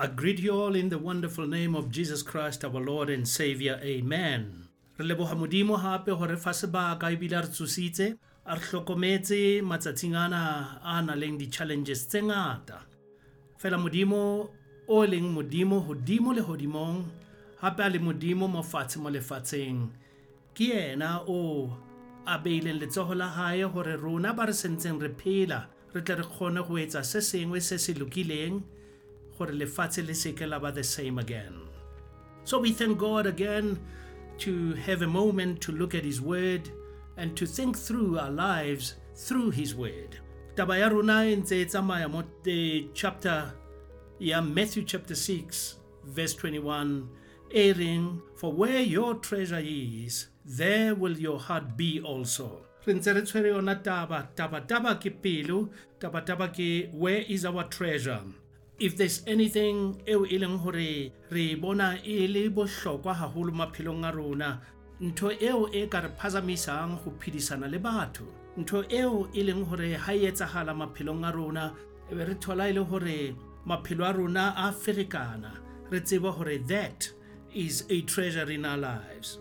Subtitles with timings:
[0.00, 3.80] I greet you all in the wonderful name of Jesus Christ, our Lord and Savior.
[3.82, 4.68] Amen.
[4.96, 8.16] Re leboga modimo hape gore fa sebaka ebile re tsositse
[8.46, 12.78] a re tlhokometse matsatsing ana a na leng di-challenges tse ngata
[13.58, 14.50] fela modimo
[14.86, 17.02] o leng modimo godimo le godimong
[17.60, 19.90] gape a le modimo mo fatshe mo lefatsheng
[20.54, 21.74] ke yena o
[22.24, 26.24] a beileng letsogo la gae gore rona ba re sentseng re phela re tle re
[26.24, 28.77] kgone go etsa se sengwe se se lokileng
[29.38, 31.68] ba the same again.
[32.44, 33.78] So we thank god again
[34.38, 36.70] to have a moment to look at his word
[37.16, 40.18] and to think through our lives through his word.
[40.54, 42.08] Taba ya rona e ntse e tsamaya
[42.94, 43.52] chapter
[44.18, 47.08] ya matthew chapter 6 verse 21
[47.52, 52.64] e reng for where your treasure is there will your heart be also.
[52.86, 55.68] Re ntse re tshwere taba taba taba ke pelo
[56.00, 58.22] taba taba ke where is our treasure
[58.78, 64.10] if there's anything eo e leng gore re bona e le bohlokwa haholo maphelong a
[64.12, 64.60] rona
[65.00, 69.94] ntho eo e ka re phazamisang go phedisana le batho ntho eo e leng gore
[69.94, 71.74] ha e etsagala maphelong a rona
[72.10, 73.34] e be re thola e le gore
[73.68, 75.52] maphelo a rona a ferekana.
[75.90, 77.10] Re tseba gore that
[77.54, 79.38] is a treasure in our lives.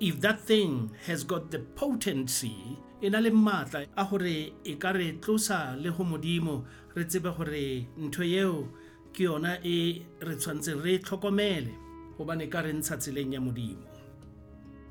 [0.00, 4.90] If that thing has got the potency e na le maatla a gore e ka
[4.90, 8.68] re tlosa le go modimo re tsebe gore ntho eo
[9.12, 10.34] ke yona e re
[10.82, 11.72] re tlhokomele.
[12.18, 13.86] Gobane ka re ntsha tseleng ya modimo.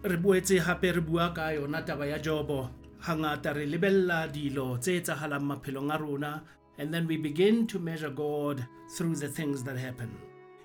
[0.04, 2.70] Re boetse gape re bua ka yona taba ya jobo.
[3.08, 3.68] Re
[4.32, 6.44] dilo tse maphelong a rona
[6.78, 8.66] and then we begin to measure god
[8.96, 10.10] through the things that happen.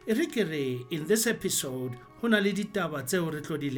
[0.07, 3.71] E re ke re in this episode go na le ditaba tseo re tlo di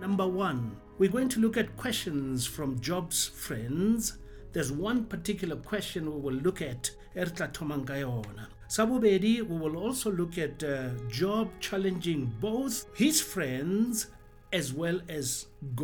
[0.00, 4.18] number one we're going to look at questions from job's friends
[4.56, 7.48] there's one particular question we will look at e re tla
[9.50, 10.76] we will also look at uh,
[11.18, 14.06] job challenging both his friends
[14.60, 15.28] as well as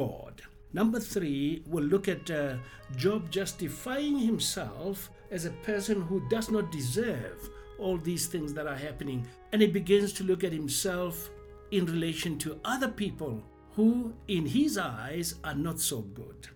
[0.01, 0.43] god
[0.75, 2.57] Number three, we'll look at uh,
[2.97, 8.77] Job justifying himself as a person who does not deserve all these things that are
[8.77, 9.27] happening.
[9.53, 11.29] And he begins to look at himself
[11.73, 13.43] in relation to other people
[13.77, 16.49] who, in his eyes, are not so good.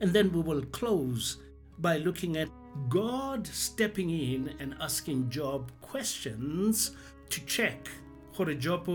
[0.00, 1.36] And then we will close
[1.80, 2.48] by looking at
[2.88, 6.92] God stepping in and asking Job questions
[7.30, 7.88] to check.
[8.36, 8.86] Gore Job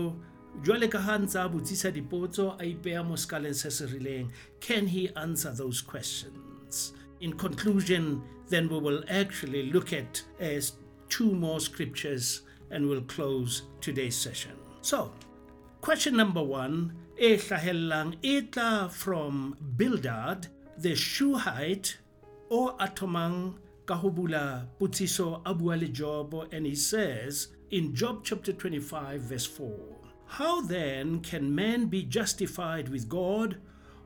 [0.62, 4.30] jwale ka ha ntse a botsisa dipotso a mo se se rileng.
[4.60, 6.92] Can he answer those questions?
[7.20, 10.72] In conclusion then we will actually look at as
[11.08, 14.52] two more scriptures and we'll close today's session.
[14.80, 15.12] So
[15.80, 18.42] question number one e hlahellang e
[18.90, 20.48] from bildad
[20.78, 21.96] the shuhite
[22.50, 23.54] o atomang
[23.86, 29.96] Kahubula putsiso a bua le job and he says in job chapter 25 verse 4
[30.26, 33.58] how then can man be justified with God?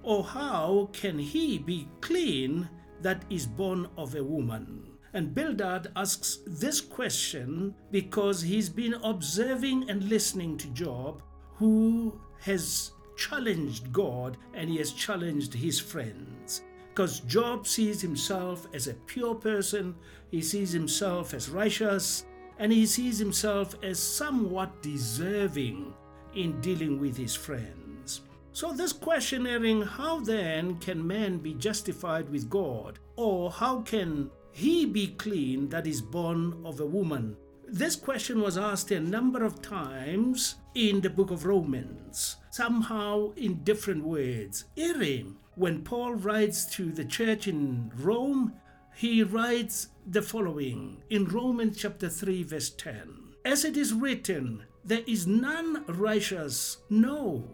[0.03, 2.69] Or how can he be clean
[3.01, 4.87] that is born of a woman?
[5.13, 11.23] And Bildad asks this question because he's been observing and listening to Job,
[11.55, 16.63] who has challenged God and he has challenged his friends.
[17.01, 19.95] Because Job sees himself as a pure person,
[20.31, 22.27] he sees himself as righteous,
[22.59, 25.95] and he sees himself as somewhat deserving
[26.35, 28.21] in dealing with his friends.
[28.53, 34.85] So, this questioning how then can man be justified with God, or how can he
[34.85, 37.35] be clean that is born of a woman?
[37.67, 43.65] This question was asked a number of times in the book of Romans, somehow in
[43.65, 44.67] different words.
[44.77, 48.55] Irim, when Paul writes to the church in Rome,
[48.95, 55.03] he writes the following in Romans chapter 3, verse 10 As it is written, there
[55.07, 57.45] is none righteous, no,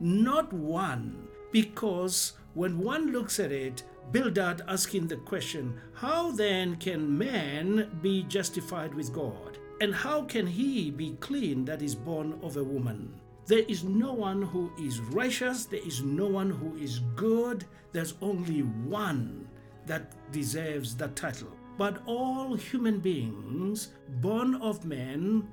[0.00, 1.28] not one.
[1.52, 8.22] Because when one looks at it, Bildad asking the question, How then can man be
[8.22, 9.58] justified with God?
[9.82, 13.20] And how can he be clean that is born of a woman?
[13.50, 18.14] There is no one who is righteous, there is no one who is good, there's
[18.22, 19.48] only one
[19.86, 21.50] that deserves that title.
[21.76, 23.88] But all human beings,
[24.20, 25.48] born of men,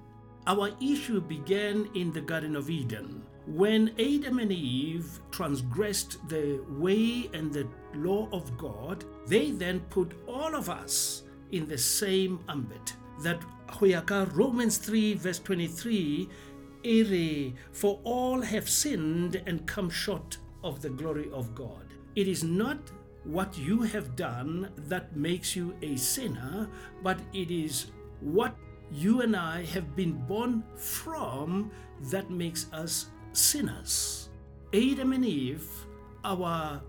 [0.46, 7.32] our issue began in the Garden of Eden when Adam and Eve transgressed the way
[7.34, 9.06] and the law of God.
[9.26, 12.94] They then put all of us in the same ambit.
[13.24, 16.30] That Hoyaka Romans 3, verse 23,
[16.84, 21.94] ere, for all have sinned and come short of the glory of God.
[22.16, 22.80] It is not
[23.24, 26.70] what you have done that makes you a sinner,
[27.04, 27.88] but it is
[28.22, 28.56] what
[28.92, 31.72] you and I have been born from
[32.10, 34.30] that makes us sinners.
[34.74, 35.70] Adam and Eve,
[36.24, 36.82] our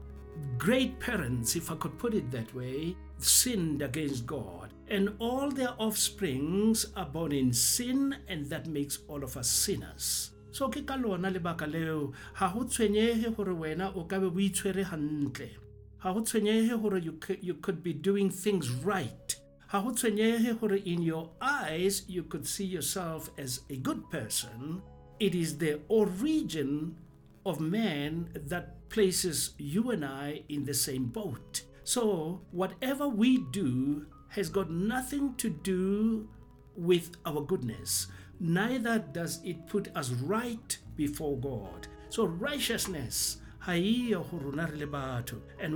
[0.59, 4.73] great parents, if I could put it that way, sinned against God.
[4.89, 10.31] And all their offsprings are born in sin, and that makes all of us sinners.
[10.51, 14.85] So ke ka lona lebaka leo ha ho tshwenyege gore wena o ka be o
[14.85, 15.51] hantle.
[15.99, 19.37] Ha ho you could, you could be doing things right.
[19.69, 24.83] Ha ho tshwenyege in your eyes you could see yourself as a good person.
[25.21, 26.97] It is the origin
[27.45, 31.63] of man that places you and I in the same boat.
[31.85, 36.29] So, whatever we do has got nothing to do
[36.77, 38.09] with our goodness,
[38.41, 41.89] neither does it put us right before God.
[42.11, 43.39] So, righteousness.
[43.67, 43.85] And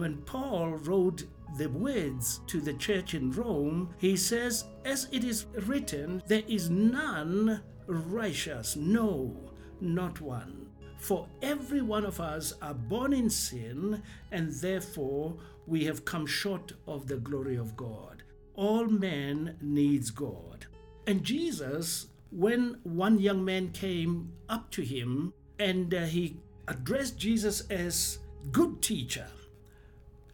[0.01, 1.25] when Paul wrote
[1.59, 6.71] the words to the church in Rome, he says, As it is written, there is
[6.71, 9.37] none righteous, no,
[9.81, 10.69] not one.
[11.03, 14.01] For every one of us are born in sin,
[14.31, 18.23] and therefore we have come short of the glory of God.
[18.55, 20.67] All men needs God.
[21.09, 26.37] And Jesus, when one young man came up to him and uh, he
[26.69, 28.21] addressed Jesus as
[28.53, 29.27] good teacher,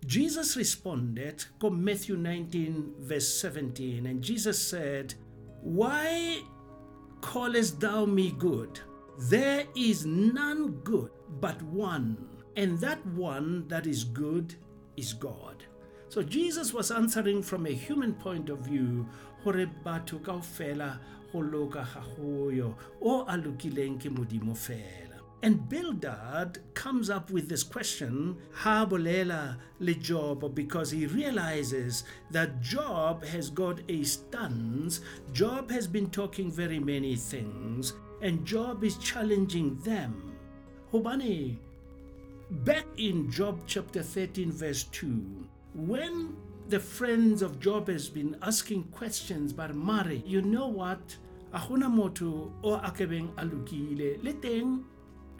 [0.05, 5.14] Jesus responded, go Matthew 19, verse 17, and Jesus said,
[5.62, 6.43] Why
[7.23, 8.81] callest thou me good?
[9.19, 11.11] There is none good
[11.41, 12.17] but one,
[12.55, 14.55] and that one that is good
[14.97, 15.65] is God.
[16.09, 19.09] So Jesus was answering from a human point of view
[19.43, 21.00] hore batho kaofela
[21.32, 25.19] go loka ga goyo o a lokileng ke modimo fela.
[25.43, 32.61] And Bildad comes up with this question, ha bolela le Job, because he realizes that
[32.61, 35.00] Job has got a stance.
[35.32, 40.37] Job has been talking very many things, and Job is challenging them.
[40.93, 41.56] Hobane,
[42.50, 46.37] back in Job chapter 13, verse 2, when
[46.69, 51.17] the friends of Job has been asking questions, but Mari, you know what?
[51.55, 54.19] Ahuna moto o akebeng alukile.
[54.23, 54.85] Leteng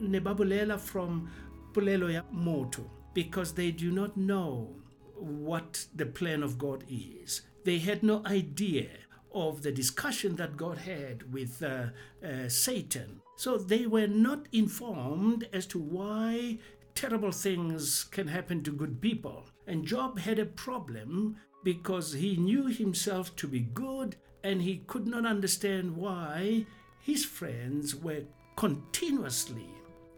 [0.01, 1.31] ne babulela from
[1.73, 4.75] polelo ya moto because they do not know
[5.17, 7.43] what the plan of God is.
[7.65, 8.89] They had no idea
[9.33, 11.87] of the discussion that God had with uh,
[12.27, 13.21] uh, Satan.
[13.37, 16.59] So they were not informed as to why
[16.95, 19.45] terrible things can happen to good people.
[19.67, 25.07] And Job had a problem because he knew himself to be good and he could
[25.07, 26.67] not understand why
[27.01, 28.23] his friends were
[28.57, 29.69] continuously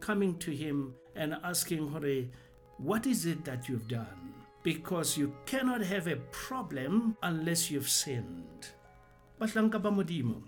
[0.00, 2.24] coming to him and asking, Hore,
[2.78, 4.32] what is it that you've done?
[4.62, 8.68] Because you cannot have a problem unless you've sinned.
[9.40, 10.42] Bahlanka ba modimo?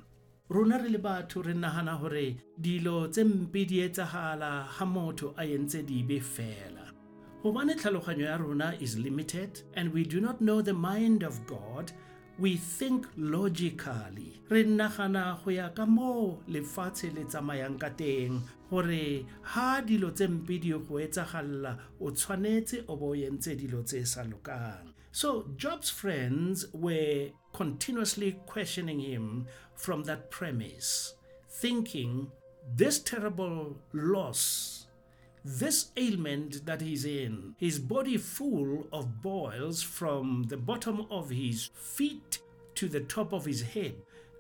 [0.51, 5.45] Rona re le batho re nagana gore dilo tse mpe di etsagala ga motho a
[5.47, 6.93] entse dibe fela.
[7.43, 11.91] Gobane tlhaloganyo ya rona is limited and we do not know the mind of god.
[12.39, 14.41] We think logically.
[14.51, 20.29] Re nagana go ya ka moo lefatshe le tsamayang ka teng gore ha dilo tse
[20.29, 24.93] mpe di go etsagalela o tshwanetse o bo o entse dilo tse sa lokang.
[25.13, 31.15] So Job's friends were continuously questioning him from that premise,
[31.49, 32.31] thinking
[32.75, 34.87] this terrible loss,
[35.45, 41.71] this ailment that he's in, his body full of boils from the bottom of his
[41.75, 42.39] feet
[42.75, 43.95] to the top of his head.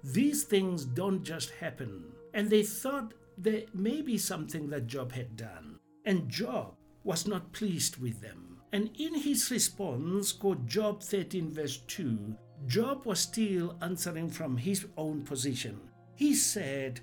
[0.04, 2.04] These things don't just happen.
[2.34, 5.78] And they thought there may be something that Job had done.
[6.04, 8.60] And Job was not pleased with them.
[8.72, 12.34] And in his response, quote Job 13, verse 2,
[12.66, 15.81] Job was still answering from his own position.
[16.14, 17.00] He said,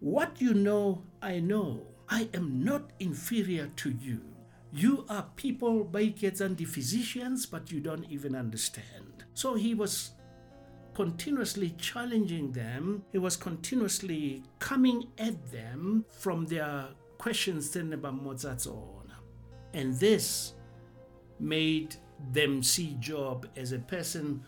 [0.00, 1.82] What you know, I know.
[2.08, 4.20] I am not inferior to you.
[4.72, 9.24] You are people, bakers and the physicians, but you don't even understand.
[9.34, 10.12] So he was
[10.94, 13.02] continuously challenging them.
[13.12, 16.86] He was continuously coming at them from their
[17.18, 19.12] questions then about Mozart's own.
[19.74, 20.54] And this
[21.38, 21.96] made
[22.32, 24.42] them see Job as a person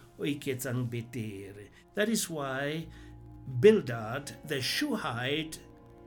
[1.94, 2.86] That is why
[3.60, 5.58] Bildad, the Shuhite,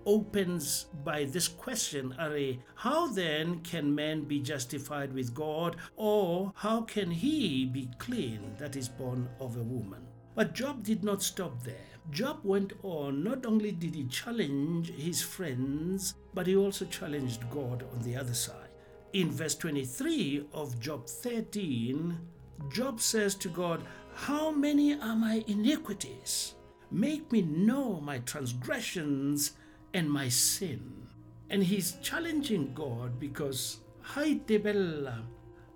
[0.05, 2.37] opens by this question Are,
[2.75, 8.75] how then can man be justified with God, or how can he be clean that
[8.75, 10.05] is born of a woman?
[10.35, 11.75] But Job did not stop there.
[12.09, 13.23] Job went on.
[13.23, 18.33] Not only did he challenge his friends, but he also challenged God on the other
[18.33, 18.69] side.
[19.13, 22.17] In verse 23 of Job 13,
[22.69, 26.55] Job says to God, How many are my iniquities?
[26.91, 29.53] Make me know my transgressions
[29.93, 31.07] and my sin.
[31.49, 33.79] And he's challenging God because
[34.13, 35.23] Haitebella,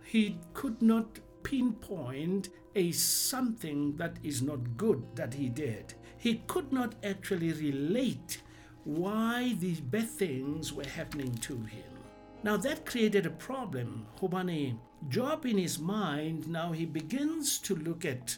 [0.04, 5.94] he could not pinpoint a something that is not good that he did.
[6.18, 8.42] He could not actually relate
[8.84, 11.95] why these bad things were happening to him.
[12.46, 14.06] Now that created a problem.
[14.22, 14.78] Hobani,
[15.10, 18.38] Job in his mind, now he begins to look at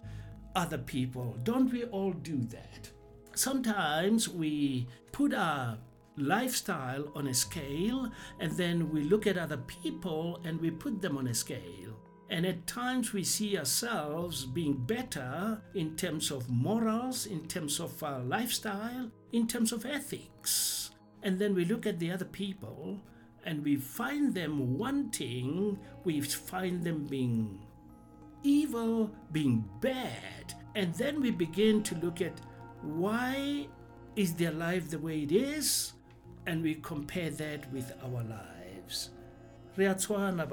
[0.56, 1.36] other people.
[1.44, 2.90] Don't we all do that?
[3.36, 5.78] Sometimes we put our
[6.16, 8.10] lifestyle on a scale
[8.40, 12.00] and then we look at other people and we put them on a scale.
[12.30, 18.02] And at times we see ourselves being better in terms of morals, in terms of
[18.02, 20.92] our lifestyle, in terms of ethics.
[21.24, 23.02] And then we look at the other people
[23.48, 27.66] and we find them wanting, we find them being
[28.44, 30.54] evil, being bad.
[30.76, 32.42] And then we begin to look at
[32.82, 33.68] why
[34.18, 35.94] is their life the way it is?
[36.46, 39.12] And we compare that with our lives.
[39.78, 40.46] Re a tshwana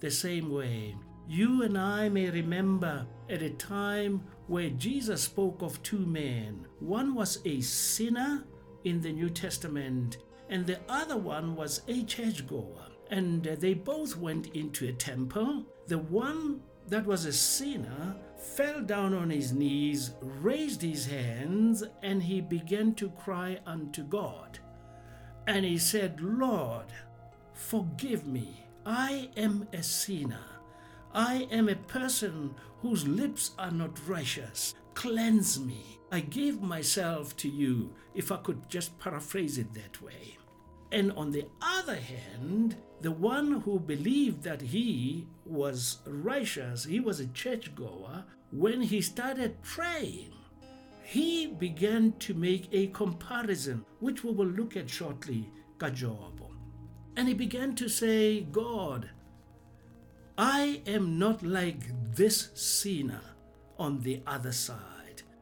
[0.00, 0.94] the same way.
[1.26, 6.66] You and I may remember at a time where Jesus spoke of two men.
[6.80, 8.44] One was a sinner
[8.84, 12.88] in the New Testament, and the other one was a churchgoer.
[13.10, 15.64] And uh, they both went into a temple.
[15.86, 22.22] The one that was a sinner fell down on his knees, raised his hands, and
[22.22, 24.58] he began to cry unto God.
[25.46, 26.86] And he said, Lord,
[27.52, 28.66] forgive me.
[28.86, 30.44] I am a sinner.
[31.14, 34.74] I am a person whose lips are not righteous.
[34.94, 36.00] Cleanse me.
[36.14, 40.38] I gave myself to you, if I could just paraphrase it that way.
[40.92, 47.18] And on the other hand, the one who believed that he was righteous, he was
[47.18, 50.30] a churchgoer, when he started praying,
[51.02, 56.48] he began to make a comparison, which we will look at shortly, Kajob.
[57.16, 59.10] And he began to say, God,
[60.38, 63.22] I am not like this sinner
[63.80, 64.93] on the other side.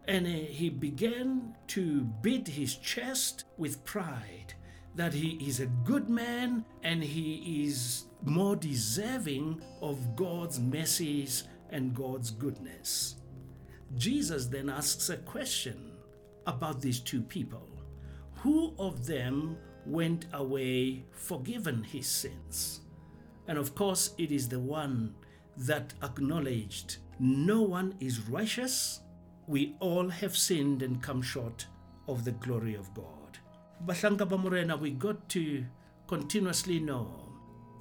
[0.08, 4.54] And uh, he began to beat his chest with pride
[4.94, 11.94] that he is a good man and he is more deserving of God's mercies and
[11.94, 13.16] God's goodness.
[13.96, 15.92] Jesus then asks a question
[16.46, 17.68] about these two people.
[18.36, 19.56] Who of them
[19.86, 22.80] went away forgiven his sins?
[23.48, 25.14] And of course, it is the one
[25.56, 29.00] that acknowledged no one is righteous.
[29.46, 31.66] We all have sinned and come short
[32.08, 33.38] of the glory of God.
[33.84, 35.64] Bahlanka Bamurena, we got to
[36.06, 37.32] continuously know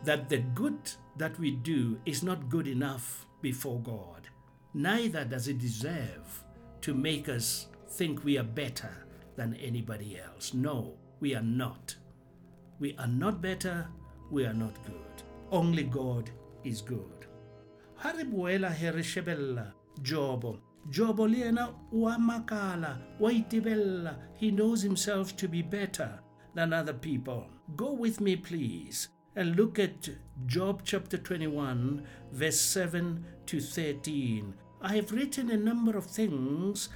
[0.04, 4.30] that the good that we do is not good enough before God.
[4.74, 6.44] Neither does it deserve
[6.82, 10.54] to make us think we are better than anybody else.
[10.54, 11.96] No, we are not.
[12.80, 13.88] We are not better,
[14.32, 15.24] we are not good.
[15.52, 16.32] Only God
[16.64, 17.28] is good.
[17.98, 20.58] Ha re boela he re shebella Jobo.
[20.90, 24.16] Jobo le yena wa makala, wa itebella.
[24.36, 26.20] He knows himself to be better
[26.54, 27.48] than other people.
[27.76, 30.10] Go with me, please, and look at
[30.46, 34.54] Job chapter 21, verse 7 to 13.
[34.82, 36.90] I have written a number of things,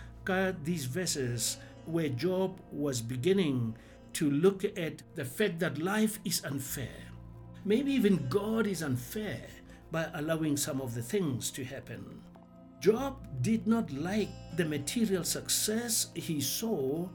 [0.63, 3.77] these verses, where Job was beginning
[4.13, 7.05] to look at the fact that life is unfair
[7.67, 9.41] Maybe even God is unfair
[9.91, 12.21] by allowing some of the things to happen.
[12.79, 17.07] Job did not like the material success he saw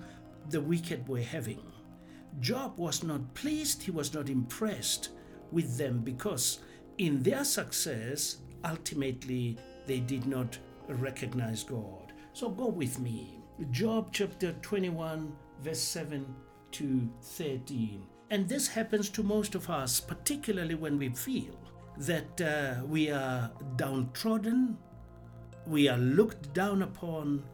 [0.48, 1.62] the wicked were having.
[2.40, 5.10] Job was not pleased, he was not impressed
[5.52, 6.60] with them because
[6.98, 12.12] in their success, ultimately, they did not recognize God.
[12.32, 13.38] So go with me.
[13.70, 16.26] Job chapter 21, verse 7
[16.72, 18.06] to 13.
[18.30, 21.58] And this happens to most of us, particularly when we feel
[21.98, 24.78] that uh, we are downtrodden,
[25.70, 27.44] we are looked down upon,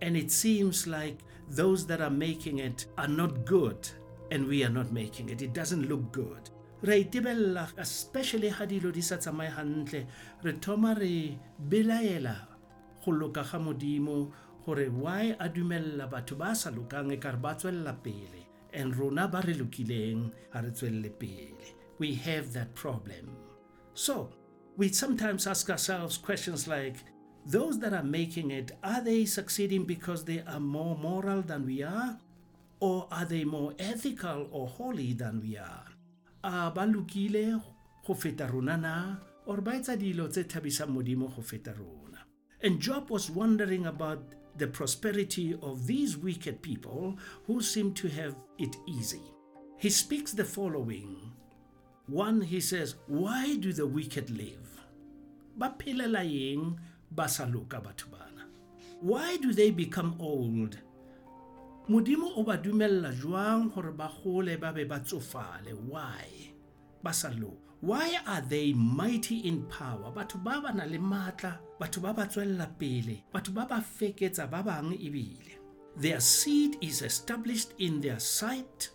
[0.00, 1.18] and it seems like
[1.50, 3.88] those that are making it are not good
[4.30, 5.42] and we are not making it.
[5.42, 6.50] It doesn't look good.
[6.82, 10.06] re itebella especially ha dilo di sa tsamaye hantle
[10.46, 11.34] re thoma re
[11.70, 12.36] belaela
[13.02, 14.30] go loka ga modimo
[14.64, 19.26] gore why a dumella batho ba sa lokang e kare ba tswelela pele and rona
[19.26, 23.26] ba re lokileng ha re tswelle pele we have that problem
[23.94, 24.30] so
[24.78, 27.02] we sometimes ask ourselves questions like
[27.48, 31.82] those that are making it are they succeeding because they are more moral than we
[31.82, 32.16] are
[32.80, 35.86] or are they more ethical or holy than we are
[36.44, 37.62] a ba lokile
[38.06, 38.94] go feta rona na
[39.46, 41.98] or ba etsa dilo tse thabisang modimo go feta rona
[42.60, 48.34] And Job was wondering about the prosperity of these wicked people who seem to have
[48.58, 49.22] it easy.
[49.76, 51.32] He speaks the following.
[52.06, 54.66] One, he says, Why do the wicked live?
[55.56, 55.94] Ba sa
[57.16, 58.46] loka batho bana?
[59.00, 60.78] Why do they become old?
[61.88, 65.72] Modimo o ba dumella jwang hore ba gole ba be ba tsofale?
[65.72, 66.52] Why?
[67.02, 67.12] Ba.
[67.80, 70.10] Why are they mighty in power?
[70.10, 74.50] Batho ba ba na le matla, batho ba ba tswella pele, batho ba ba feketsa
[74.50, 75.58] ba bang ebile.
[75.96, 78.90] Their seed is established in their sight,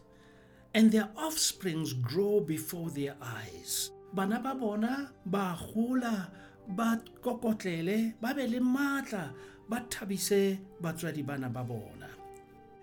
[0.74, 3.91] and their offsprings grow before their eyes.
[4.13, 6.29] Bana ba bona ba gola
[6.67, 9.34] ba kokotlele ba be le matla
[9.70, 12.10] ba thabise batswadi bana ba bona.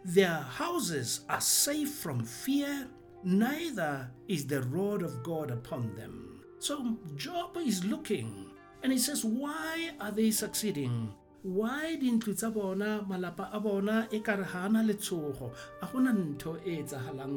[0.05, 2.89] Their houses are safe from fear
[3.23, 6.43] neither is the rod of God upon them.
[6.59, 8.47] So Job is looking
[8.83, 11.13] and he says, Why are they succeeding?
[11.43, 16.13] Why dintlu tsa bona malapa a bona e ka re ha ana letshogo a gona
[16.13, 16.85] ntho e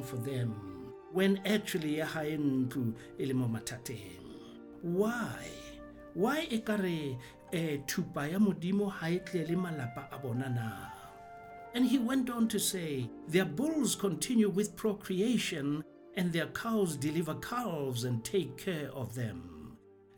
[0.03, 0.51] for them
[1.13, 4.19] when actually ya hae ntlu e le mo mathateng
[4.81, 5.62] why
[6.13, 7.17] why e ka re
[7.51, 10.89] eh, thupa ya modimo ha e tle le malapa a bona na?
[11.75, 15.83] And he went on to say, Their bulls continue with procreation,
[16.15, 19.49] and their cows deliver calves and take care of them.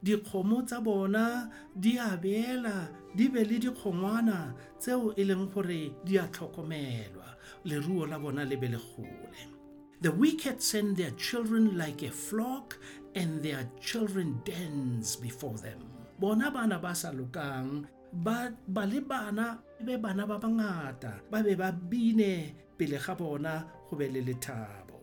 [0.03, 1.49] dikgomo tsa bona
[1.79, 7.33] di a beela di be le dikgongwana tseo e leng gore di a tlhokomelwa.
[7.65, 9.55] Leruo la bona le be le gole
[10.01, 12.77] the wicked send their children like a flock
[13.15, 15.79] and their children dance before them.
[16.19, 21.71] Bona bana ba sa ba ba le bana be bana ba bangata ba be ba
[21.71, 24.99] bine pele ga bona go be le lethabo.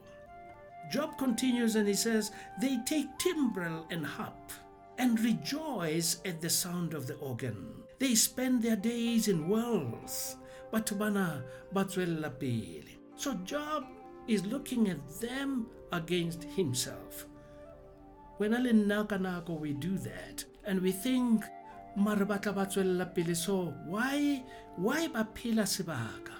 [0.90, 4.52] Job continues and he says they take timbrel and harp
[4.98, 7.84] and rejoice at the sound of the organ.
[7.98, 10.36] They spend their days in wealth
[10.72, 12.96] batho bana ba pele.
[13.16, 13.84] So job
[14.28, 17.26] is looking at them against himself
[18.42, 20.44] when le nna ka nako we do that.
[20.66, 21.44] And we think
[21.94, 23.34] mare ba tla ba tswelela pele.
[23.34, 24.42] So why
[24.74, 26.34] why ba phela sebaka?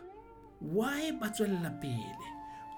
[0.59, 2.27] Why ba tswelela pele?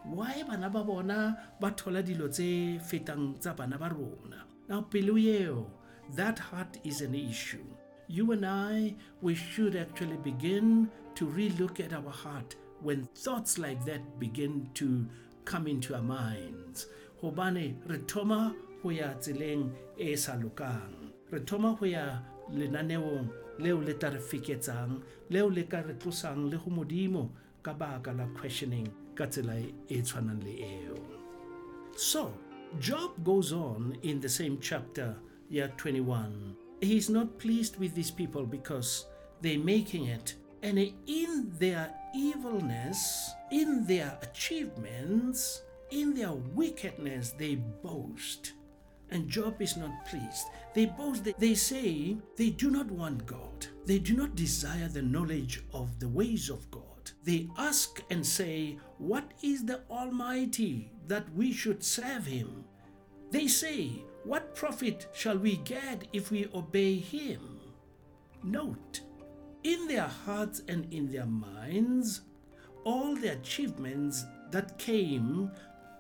[0.04, 4.44] Why bana ba bona ba thola dilo tse fetang tsa bana ba rona?
[4.68, 5.70] Now pelo eo
[6.16, 7.64] that heart is an issue.
[8.08, 13.86] You and i we should actually begin to relook at our heart when thoughts like
[13.86, 15.08] that begin to
[15.46, 16.88] come into our minds.
[17.22, 18.54] Hobane re thoma
[18.92, 21.12] ya tseleng e sa lokang.
[21.30, 22.18] Re thoma ya
[22.52, 24.20] lenaneong leo le tla re
[25.30, 27.30] leo le ka re tlosang le go modimo
[27.62, 29.54] ka baka la questioning ka tsela
[29.88, 30.98] e tshwanang le eo.
[31.96, 32.34] So
[32.78, 35.14] job goes on in the same chapter
[35.48, 39.06] year 21 he's not pleased with these people because
[39.40, 48.52] they're making it and in their evilness in their achievements in their wickedness they boast
[49.10, 50.46] and Job is not pleased.
[50.74, 53.66] They boast, they say they do not want God.
[53.86, 57.10] They do not desire the knowledge of the ways of God.
[57.22, 62.64] They ask and say, What is the Almighty that we should serve him?
[63.30, 67.60] They say, What profit shall we get if we obey him?
[68.42, 69.00] Note,
[69.62, 72.22] in their hearts and in their minds,
[72.84, 75.50] all the achievements that came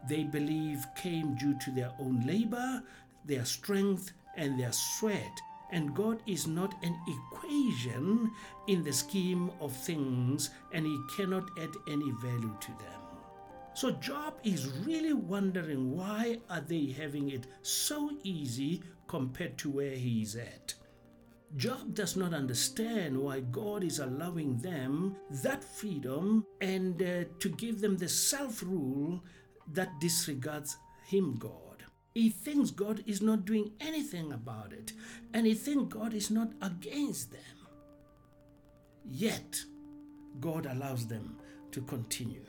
[0.08, 2.82] they believe came due to their own labor,
[3.24, 5.40] their strength, and their sweat.
[5.72, 8.30] And God is not an equation
[8.68, 13.04] in the scheme of things, and He cannot add any value to them.
[13.74, 19.96] So Job is really wondering why are they having it so easy compared to where
[19.96, 20.74] he is at.
[21.56, 27.80] Job does not understand why God is allowing them that freedom and uh, to give
[27.80, 29.22] them the self rule
[29.72, 31.84] that disregards him, God.
[32.14, 34.92] He thinks God is not doing anything about it,
[35.32, 37.40] and he thinks God is not against them.
[39.04, 39.56] Yet,
[40.40, 41.38] God allows them
[41.72, 42.44] to continue.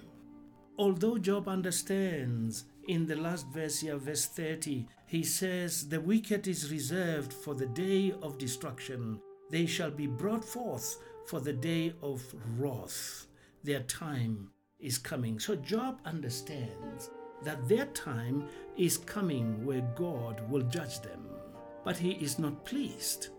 [0.78, 6.71] Although Job understands in the last verse here, verse 30, he says, The wicked is
[6.71, 9.19] reserved for the day of destruction.
[9.49, 10.97] They shall be brought forth
[11.28, 12.21] for the day of
[12.58, 13.28] wrath.
[13.63, 14.51] Their time
[14.86, 15.39] is coming.
[15.39, 17.10] So Job understands
[17.43, 21.26] that their time is coming where God will judge them.
[21.84, 23.30] But he is not pleased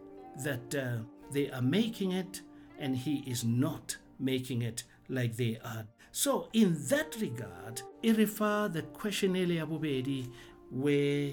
[0.45, 0.99] that uh,
[1.33, 2.43] they are making it
[2.79, 5.87] and he is not making it like they are.
[6.13, 11.33] So, in that regard, refer the question earlier, where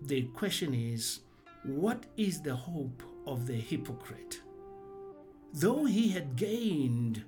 [0.00, 1.20] the question is,
[1.64, 4.40] what is the hope of the hypocrite?
[5.54, 7.24] though he had gained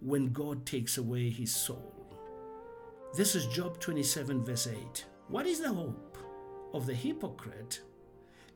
[0.00, 1.92] when God takes away his soul.
[3.16, 5.04] This is Job 27, verse 8.
[5.28, 6.18] What is the hope
[6.74, 7.80] of the hypocrite?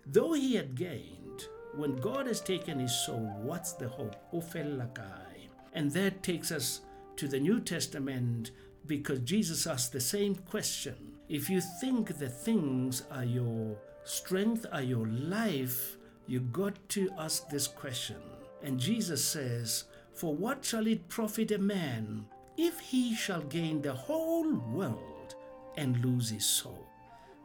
[0.07, 4.17] Though he had gained, when God has taken his soul, what's the hope?
[4.33, 5.49] Ofelakai.
[5.73, 6.81] And that takes us
[7.17, 8.51] to the New Testament
[8.87, 10.97] because Jesus asked the same question.
[11.29, 17.49] If you think the things are your strength, are your life, you got to ask
[17.49, 18.17] this question.
[18.63, 23.95] And Jesus says, For what shall it profit a man if he shall gain the
[23.95, 25.35] whole world
[25.77, 26.87] and lose his soul?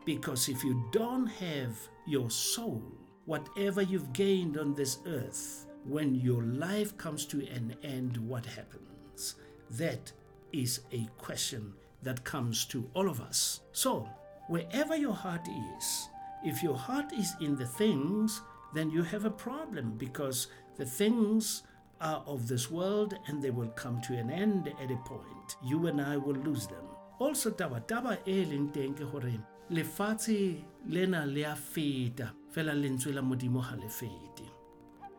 [0.05, 2.83] Because if you don't have your soul,
[3.25, 9.35] whatever you've gained on this earth, when your life comes to an end, what happens?
[9.71, 10.11] That
[10.51, 11.73] is a question
[12.03, 13.61] that comes to all of us.
[13.71, 14.07] So,
[14.47, 15.47] wherever your heart
[15.77, 16.09] is,
[16.43, 18.41] if your heart is in the things,
[18.73, 20.47] then you have a problem because
[20.77, 21.63] the things
[22.01, 25.55] are of this world and they will come to an end at a point.
[25.63, 26.85] You and I will lose them.
[27.19, 29.39] Also, taba taba e leng teng ke hore
[29.71, 34.43] lefatshe lena le a feta fela lentswe la modimo ha le fete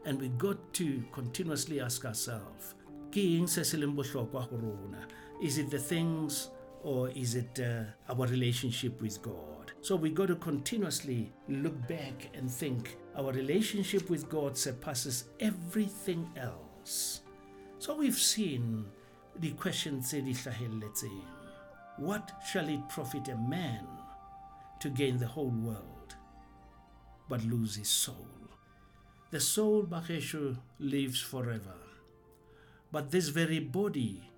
[0.04, 2.74] and we got to continuously ask ourselves
[3.10, 5.06] ke eng se se leng ho rona
[5.42, 6.50] is it the things
[6.82, 9.72] or is it uh, our relationship with God?
[9.80, 16.30] So we got to continuously look back and think our relationship with God surpasses everything
[16.36, 16.65] else.
[16.87, 18.87] So we've seen
[19.38, 20.03] the question
[21.99, 23.87] What shall it profit a man
[24.81, 26.14] to gain the whole world
[27.29, 28.29] but lose his soul?
[29.33, 31.75] The soul, Bakeshu, lives forever.
[32.92, 34.31] But this very body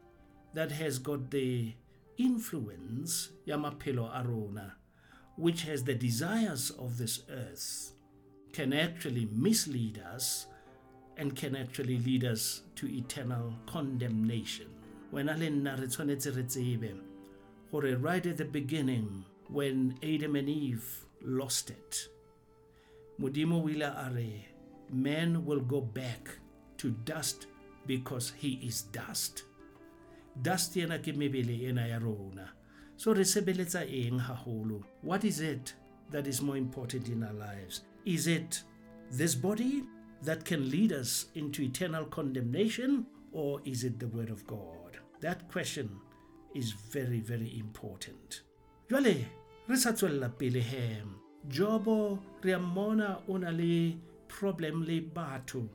[0.55, 1.75] that has got the
[2.17, 4.75] influence yamapelo arona
[5.37, 7.93] which has the desires of this earth
[8.53, 10.47] can actually mislead us
[11.19, 14.67] and can actually lead us to eternal condemnation.
[15.13, 15.77] Wena le nna
[17.73, 22.09] re right at the beginning when adam and eve lost it
[23.19, 24.45] modimo o ile a
[24.91, 26.31] man will go back
[26.77, 27.47] to dust
[27.87, 29.45] because he is dust.
[30.41, 32.53] Dust ena ke mebele ya rona.
[32.97, 33.85] So re sebeletsa
[35.03, 35.75] what is it
[36.11, 37.83] that is more important in our lives?
[38.05, 38.63] Is it
[39.11, 39.83] this body
[40.23, 45.49] that can lead us into eternal condemnation or is it the word of god that
[45.51, 45.91] question
[46.55, 48.43] is very very important
[48.89, 49.27] jwale
[49.69, 51.03] re sa tswella pele he
[51.49, 53.97] jobo re mmona o na le
[54.29, 55.69] problem le batho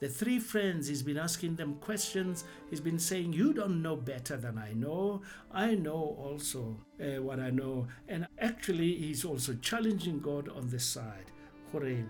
[0.00, 2.44] the three friends, he's been asking them questions.
[2.70, 5.20] He's been saying, You don't know better than I know.
[5.52, 7.86] I know also uh, what I know.
[8.08, 11.26] And actually, he's also challenging God on this side.
[11.70, 12.02] Hore,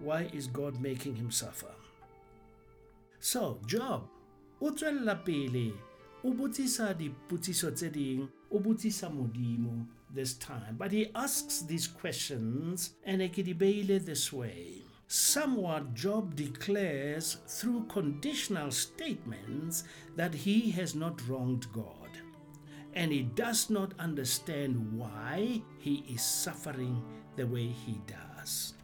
[0.00, 1.74] why is God making him suffer?
[3.20, 4.08] So, Job,
[4.60, 5.72] o tswella pele
[6.24, 12.94] o botsisa dipotsiso tse ding o botsisa modimo this time but he asks these questions
[13.04, 19.84] and ke di beile this way Somewhat, Job declares through conditional statements
[20.16, 22.10] that he has not wronged God
[22.92, 27.04] and he does not understand why he is suffering
[27.36, 28.74] the way he does.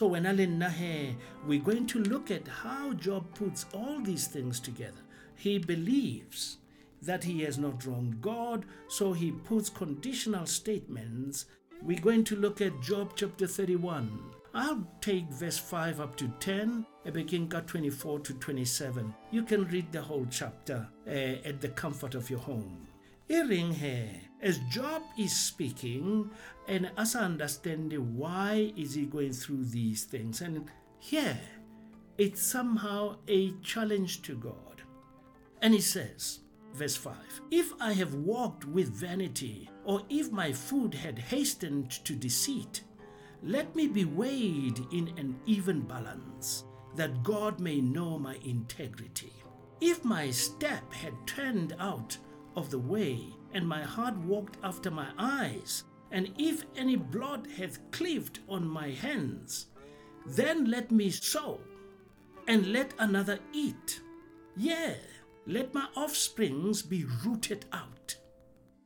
[0.00, 1.14] So, when Alan Nahe,
[1.46, 5.02] we're going to look at how Job puts all these things together.
[5.36, 6.56] He believes
[7.02, 11.44] that he has not wronged God, so he puts conditional statements.
[11.82, 14.18] We're going to look at Job chapter 31
[14.54, 19.14] I'll take verse 5 up to 10, Ebekinka 24 to 27.
[19.30, 22.88] You can read the whole chapter uh, at the comfort of your home.
[23.28, 24.10] Earing here,
[24.42, 26.30] as Job is speaking,
[26.66, 30.40] and us understanding why is he going through these things.
[30.40, 31.38] And here,
[32.16, 34.82] it's somehow a challenge to God.
[35.62, 36.40] And he says,
[36.74, 37.14] verse 5
[37.50, 42.82] If I have walked with vanity, or if my food had hastened to deceit,
[43.42, 46.64] let me be weighed in an even balance,
[46.96, 49.32] that God may know my integrity.
[49.80, 52.16] If my step had turned out
[52.54, 57.78] of the way, and my heart walked after my eyes, and if any blood hath
[57.90, 59.66] cleaved on my hands,
[60.26, 61.60] then let me sow,
[62.46, 64.00] and let another eat.
[64.56, 64.96] Yea,
[65.46, 68.16] let my offsprings be rooted out.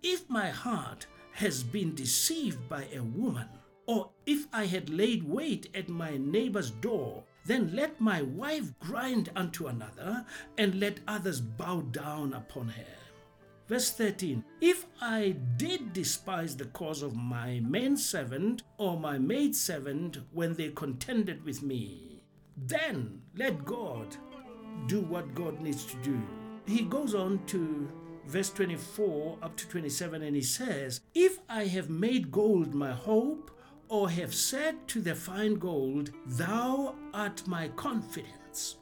[0.02, 3.48] If my heart has been deceived by a woman,
[3.86, 9.30] or if I had laid wait at my neighbor's door, then let my wife grind
[9.36, 10.24] unto another,
[10.56, 13.03] and let others bow down upon her.
[13.74, 17.60] Verse 13 If I did despise the cause of my
[17.96, 22.22] servant or my maidservant when they contended with me,
[22.56, 24.16] then let God
[24.86, 26.22] do what God needs to do.
[26.68, 27.90] He goes on to
[28.28, 33.50] verse 24 up to 27 and he says, If I have made gold my hope,
[33.88, 38.76] or have said to the fine gold, Thou art my confidence.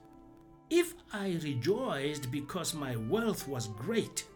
[0.68, 4.26] If I rejoiced because my wealth was great,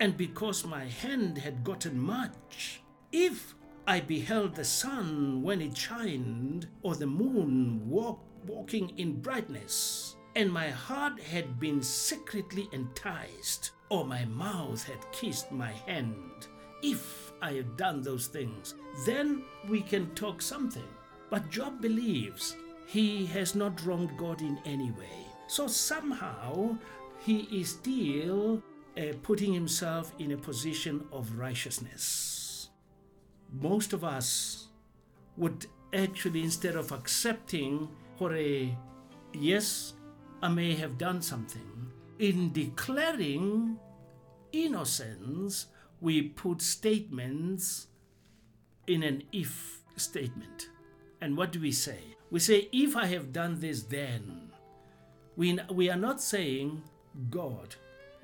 [0.00, 2.82] and because my hand had gotten much,
[3.12, 3.54] if
[3.86, 10.50] I beheld the sun when it shined, or the moon walk, walking in brightness, and
[10.50, 16.46] my heart had been secretly enticed, or my mouth had kissed my hand,
[16.82, 20.88] if I had done those things, then we can talk something.
[21.28, 25.26] But Job believes he has not wronged God in any way.
[25.46, 26.78] So somehow
[27.18, 28.62] he is still
[29.00, 32.68] uh, putting himself in a position of righteousness.
[33.52, 34.68] Most of us
[35.36, 38.76] would actually, instead of accepting for a
[39.32, 39.94] yes,
[40.42, 43.78] I may have done something, in declaring
[44.52, 45.66] innocence,
[46.00, 47.86] we put statements
[48.86, 50.68] in an if statement.
[51.20, 52.00] And what do we say?
[52.30, 54.52] We say, if I have done this, then.
[55.36, 56.82] We, we are not saying,
[57.30, 57.76] God,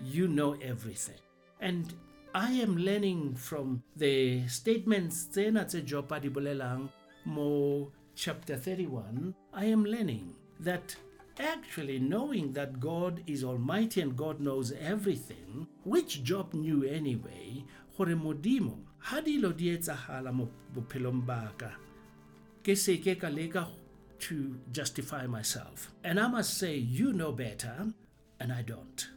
[0.02, 1.20] you know everything.
[1.60, 1.92] And
[2.34, 6.88] I am learning from the statements tsena tse Job bolelang
[7.24, 9.34] mo chapter 31.
[9.54, 10.96] I am learning that
[11.38, 17.64] actually knowing that God is almighty and God knows everything, which Job knew anyway,
[17.96, 20.48] gore modimo ha dilo di etsagala mo
[23.52, 23.66] ka
[24.18, 27.92] to justify myself and i must say you know better
[28.40, 29.15] and i don't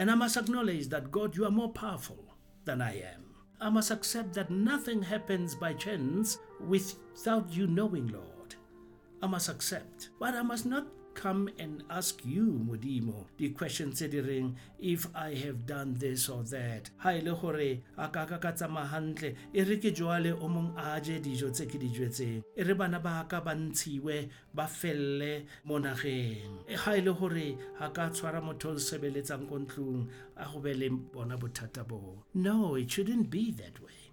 [0.00, 2.24] and i must acknowledge that god you are more powerful
[2.64, 3.22] than i am.
[3.60, 8.54] I must accept that nothing happens by chance without you knowing lord.
[9.22, 10.08] I must accept.
[10.18, 10.86] But i must not
[11.20, 16.88] come and ask you, Modimo, the question reng if I have done this or that.
[16.98, 20.48] Ha e le gore a ka ka ka tsamaya hantle, e re ke joale o
[21.20, 21.36] di
[22.74, 23.54] bana ba ka ba
[24.54, 26.64] ba felle mo nageng.
[26.66, 28.74] E ha e gore ha ka tshwara motho o
[31.12, 31.36] bona
[31.84, 32.24] bo.
[32.32, 34.09] No, it shouldn't be that way.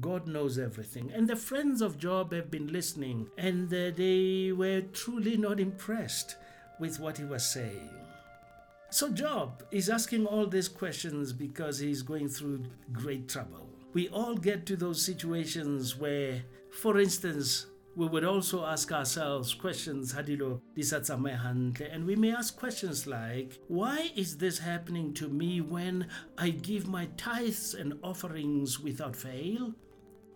[0.00, 1.10] God knows everything.
[1.14, 6.36] And the friends of Job have been listening, and uh, they were truly not impressed
[6.78, 7.90] with what he was saying.
[8.90, 13.68] So, Job is asking all these questions because he's going through great trouble.
[13.92, 17.66] We all get to those situations where, for instance,
[17.98, 20.60] we would also ask ourselves questions, Hadilo
[21.90, 26.06] and we may ask questions like, Why is this happening to me when
[26.38, 29.74] I give my tithes and offerings without fail?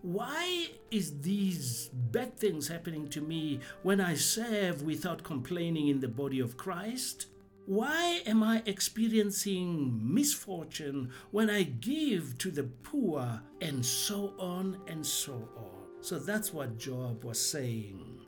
[0.00, 6.08] Why is these bad things happening to me when I serve without complaining in the
[6.08, 7.26] body of Christ?
[7.66, 15.06] Why am I experiencing misfortune when I give to the poor and so on and
[15.06, 15.71] so on?
[16.02, 18.26] So that's what Job was saying.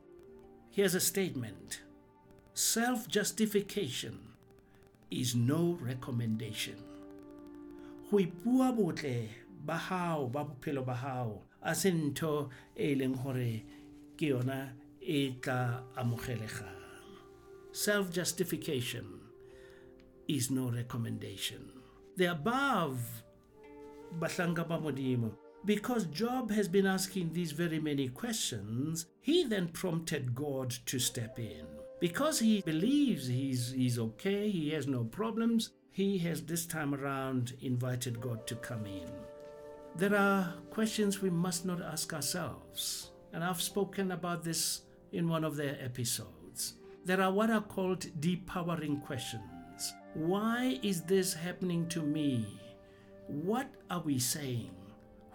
[0.70, 1.80] Here's a statement
[2.54, 4.16] Self justification
[5.10, 6.76] is no recommendation.
[8.08, 9.28] Go botle
[12.76, 13.62] e gore
[14.16, 15.82] ke yona e tla.
[17.72, 19.18] Self justification
[20.28, 21.72] is no recommendation.
[22.16, 23.02] The above
[24.16, 30.34] bahlanka ba modimo because Job has been asking these very many questions, he then prompted
[30.34, 31.66] God to step in.
[32.00, 37.54] Because he believes he's, he's okay, he has no problems, he has this time around
[37.62, 39.08] invited God to come in.
[39.96, 45.44] There are questions we must not ask ourselves, and I've spoken about this in one
[45.44, 46.74] of their episodes.
[47.04, 49.94] There are what are called depowering questions.
[50.14, 52.46] Why is this happening to me?
[53.28, 54.72] What are we saying?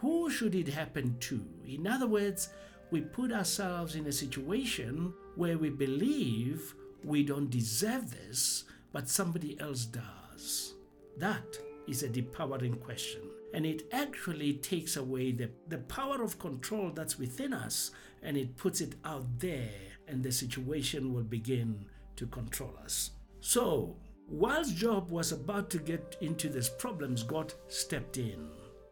[0.01, 1.45] Who should it happen to?
[1.67, 2.49] In other words,
[2.91, 9.59] we put ourselves in a situation where we believe we don't deserve this, but somebody
[9.59, 10.73] else does.
[11.17, 11.57] That
[11.87, 13.21] is a depowering question.
[13.53, 18.57] And it actually takes away the, the power of control that's within us and it
[18.57, 19.71] puts it out there,
[20.07, 21.85] and the situation will begin
[22.15, 23.11] to control us.
[23.39, 23.95] So,
[24.27, 28.49] whilst Job was about to get into these problems, God stepped in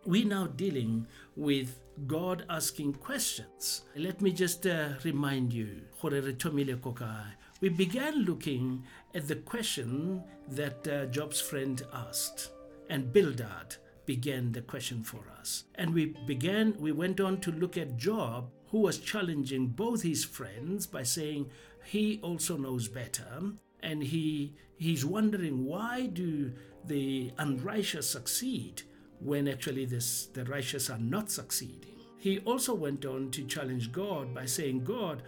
[0.07, 3.83] we're now dealing with God asking questions.
[3.95, 5.81] Let me just uh, remind you,
[7.59, 12.51] we began looking at the question that uh, Job's friend asked,
[12.89, 15.65] and Bildad began the question for us.
[15.75, 20.23] And we began, we went on to look at Job, who was challenging both his
[20.23, 21.49] friends by saying
[21.83, 23.51] he also knows better.
[23.81, 26.51] and he he's wondering why do
[26.85, 28.83] the unrighteous succeed
[29.19, 31.95] when actually this, the righteous are not succeeding.
[32.19, 35.21] He also went on to challenge God by saying, God.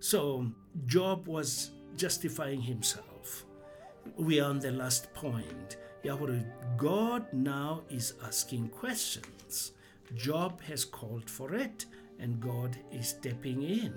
[0.00, 0.46] So
[0.86, 3.44] Job was justifying himself.
[4.16, 5.76] We are on the last point.
[6.02, 6.16] Yeah,
[6.76, 9.72] God now is asking questions.
[10.14, 11.86] Job has called for it,
[12.18, 13.94] and God is stepping in.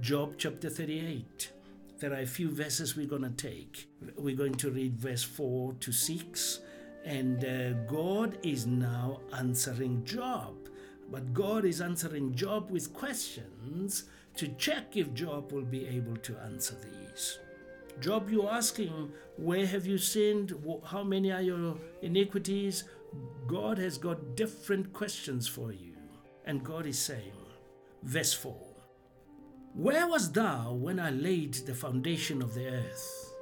[0.00, 1.52] Job chapter 38.
[2.00, 3.86] There are a few verses we're going to take.
[4.16, 6.60] We're going to read verse 4 to 6,
[7.04, 10.54] and uh, God is now answering Job.
[11.10, 14.04] But God is answering Job with questions
[14.36, 17.38] to check if Job will be able to answer these.
[18.00, 20.54] Job, you're asking, Where have you sinned?
[20.86, 22.84] How many are your iniquities?
[23.46, 25.92] God has got different questions for you.
[26.46, 27.34] And God is saying,
[28.02, 28.69] verse 4
[29.74, 33.34] Where was thou when I laid the foundation of the earth?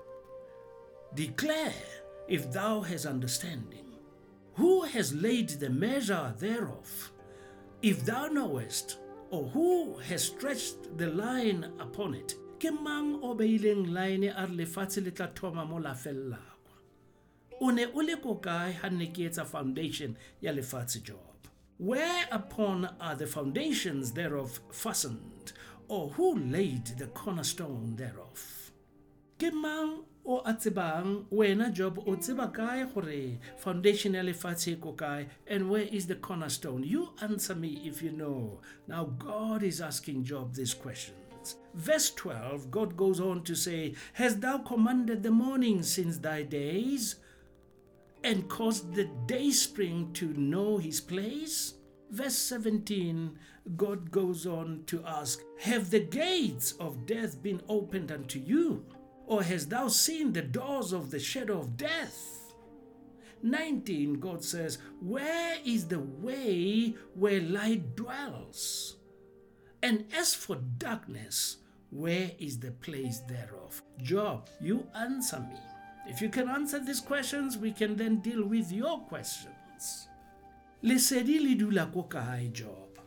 [1.14, 1.72] Declare
[2.28, 3.86] if thou hast understanding.
[4.54, 7.12] Who has laid the measure thereof?
[7.80, 8.98] If thou knowest,
[9.30, 12.34] or who has stretched the line upon it?
[12.60, 15.94] Ke mang o beileng line a le tla thoma mo la?
[17.60, 21.16] O ne o le ko kae ha ne ke etsa foundation ya job?
[21.78, 25.52] Whereupon are the foundations thereof fastened?
[25.88, 28.72] Or who laid the cornerstone thereof?
[29.38, 34.92] Ke mang o a tsebang wena job o tseba kae gore foundation ya lefatshe ko
[34.92, 39.80] kae and where is the cornerstone you answer me if you know now god is
[39.80, 45.30] asking job these questions verse 12 god goes on to say hast thou commanded the
[45.30, 47.16] morning since thy days
[48.24, 51.74] and caused the day spring to know his place?
[52.10, 53.38] Verse 17,
[53.76, 58.84] God goes on to ask, Have the gates of death been opened unto you?
[59.26, 62.54] Or hast thou seen the doors of the shadow of death?
[63.42, 68.96] 19, God says, Where is the way where light dwells?
[69.82, 71.58] And as for darkness,
[71.90, 73.82] where is the place thereof?
[74.02, 75.58] Job, you answer me.
[76.06, 80.07] If you can answer these questions, we can then deal with your questions.
[80.82, 82.98] Lesedi le dula ko kae job?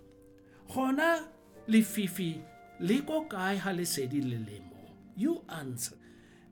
[0.70, 1.28] Gona
[1.68, 2.42] lefifi
[2.80, 4.62] le ko kae ha lesedi le?
[5.16, 5.96] You answer.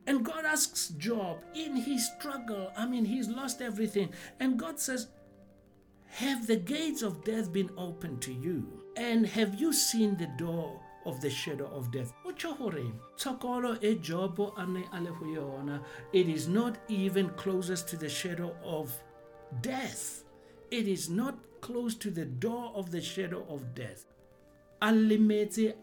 [0.07, 4.09] And God asks Job in his struggle, I mean, he's lost everything.
[4.39, 5.07] And God says,
[6.07, 8.81] Have the gates of death been opened to you?
[8.97, 12.11] And have you seen the door of the shadow of death.
[16.13, 18.91] It is not even closest to the shadow of
[19.61, 20.23] death.
[20.71, 24.05] It is not close to the door of the shadow of death.
[24.81, 25.73] A lemetse,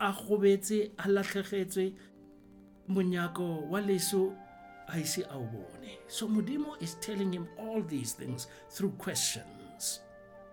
[0.00, 0.90] a gobetse,
[2.88, 4.34] wa leso.
[6.08, 10.00] So Modimo is telling him all these things through questions.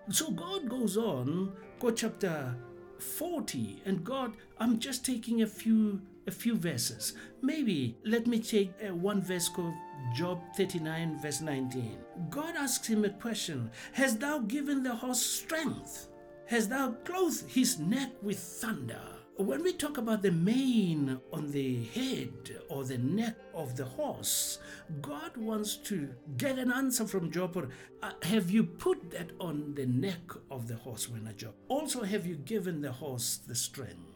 [0.08, 2.56] So God goes on, go chapter
[3.02, 8.70] 40 and god i'm just taking a few a few verses maybe let me take
[8.86, 9.74] uh, one verse called
[10.14, 11.98] job 39 verse 19
[12.30, 16.08] god asks him a question hast thou given the horse strength
[16.46, 19.00] hast thou clothed his neck with thunder
[19.36, 24.58] when we talk about the mane on the head or the neck of the horse,
[25.00, 27.70] God wants to get an answer from Job.
[28.02, 31.54] Uh, have you put that on the neck of the horse when a Job?
[31.68, 34.11] Also, have you given the horse the strength?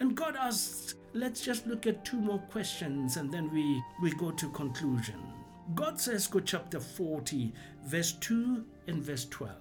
[0.00, 4.30] And God asks, let's just look at two more questions and then we, we go
[4.30, 5.20] to conclusion.
[5.74, 7.52] God says, go chapter 40,
[7.86, 9.52] verse 2 and verse 12.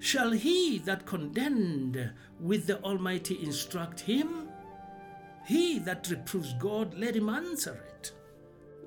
[0.00, 2.10] Shall he that contend
[2.40, 4.48] with the Almighty instruct him?
[5.46, 8.12] He that reproves God, let him answer it.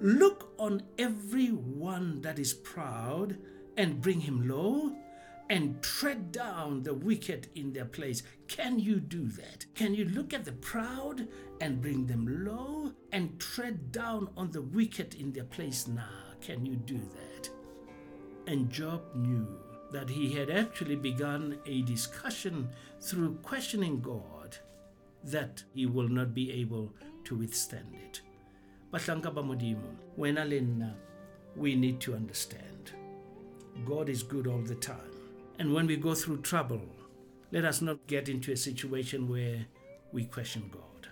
[0.02, 3.38] Look on every one that is proud
[3.78, 4.96] and bring him low,
[5.50, 8.24] and tread down the wicked in their place.
[8.48, 9.66] Can you do that?
[9.76, 11.28] Can you look at the proud
[11.62, 16.10] and bring them low and tread down on the wicked in their place now?
[16.42, 17.50] Can you do that?
[18.48, 19.48] And Job knew
[19.92, 22.70] that he had actually begun a discussion
[23.00, 24.58] through questioning God
[25.24, 26.94] that he will not be able
[27.26, 28.22] to withstand it.
[28.94, 29.34] Bahlanka
[30.18, 30.94] nna,
[31.56, 32.92] we need to understand.
[33.86, 35.25] God is good all the time.
[35.58, 36.82] And when we go through trouble,
[37.52, 39.66] let us not get into a situation where
[40.12, 41.08] we question God.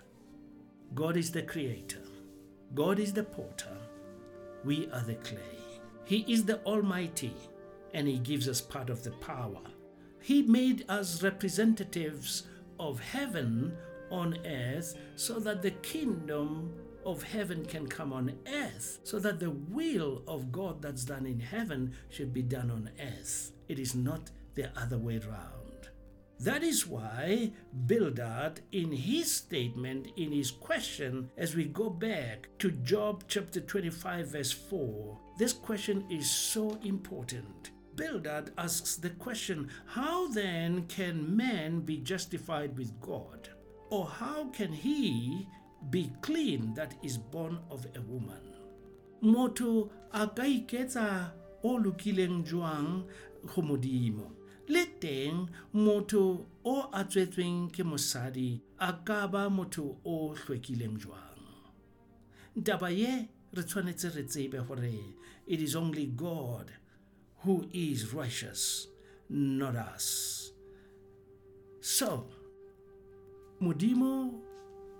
[0.94, 2.02] God is the creator.
[2.74, 3.76] God is the potter.
[4.64, 5.38] We are the clay.
[6.04, 7.34] He is the Almighty,
[7.94, 9.60] and He gives us part of the power.
[10.20, 12.44] He made us representatives
[12.78, 13.76] of heaven
[14.10, 16.72] on earth so that the kingdom
[17.04, 21.40] of heaven can come on earth, so that the will of God that's done in
[21.40, 23.52] heaven should be done on earth.
[23.68, 25.64] It is not the other way round.
[26.40, 27.52] That is why
[27.86, 34.28] Bildad, in his statement, in his question, as we go back to Job chapter 25,
[34.28, 37.70] verse 4, this question is so important.
[37.96, 43.48] Bildad asks the question How then can man be justified with God?
[43.90, 45.46] Or how can he
[45.90, 48.42] be clean that is born of a woman?
[49.22, 51.32] Motho a
[51.62, 53.04] o lokileng jwang
[53.46, 54.30] go modimo?
[54.68, 59.28] Le teng motho o a tswetsweng ke mosadi a ka
[60.04, 61.40] o hlwekileng jwang?
[62.62, 65.14] Taba ye re tshwanetse re tsebe gore
[65.46, 66.72] it is only god
[67.38, 68.86] who is righteous
[69.28, 70.52] not us.
[71.80, 72.26] So
[73.60, 74.40] modimo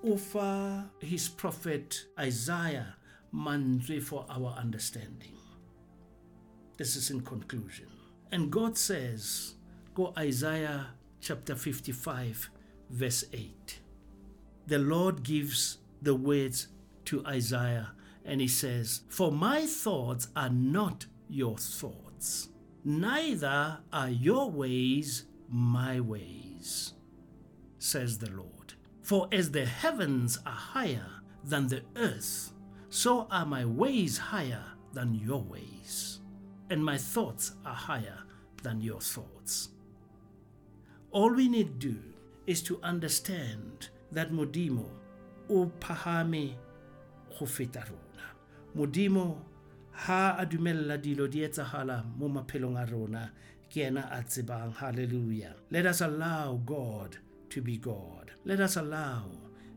[0.04, 2.96] o fa his prophet isaiah
[3.32, 5.36] mantswe for our understanding
[6.76, 7.88] this is in conclusion
[8.34, 9.54] and God says,
[9.94, 10.88] go Isaiah
[11.20, 12.50] chapter 55,
[12.90, 13.78] verse 8.
[14.66, 16.66] The Lord gives the words
[17.04, 17.92] to Isaiah
[18.24, 22.48] and he says, For my thoughts are not your thoughts,
[22.84, 26.94] neither are your ways my ways,
[27.78, 28.63] says the Lord.
[29.04, 31.06] For as the heavens are higher
[31.44, 32.50] than the earth,
[32.88, 36.14] so are my ways higher than your ways
[36.70, 38.18] and my thoughts are higher
[38.62, 39.68] than your thoughts.
[41.10, 41.96] All we need do
[42.46, 44.86] is to understand that Modimo
[45.48, 46.56] o rona.
[48.76, 49.36] Modimo
[49.92, 52.76] ha a dumella dilo di etsahala mo maphelong
[54.74, 57.16] hallelujah let us allow god
[57.50, 58.32] to be god.
[58.44, 59.30] Let us allow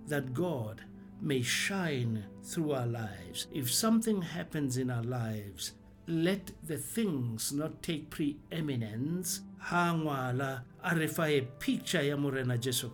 [0.07, 0.81] that god
[1.21, 3.47] may shine through our lives.
[3.53, 5.73] If something happens in our lives
[6.07, 9.41] let the things not take preeminence.
[9.59, 12.89] Ha ngwala a re fa picture ya morena jesu